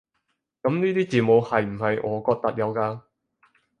[0.63, 3.01] 噉呢啲字母係唔係俄國特有㗎？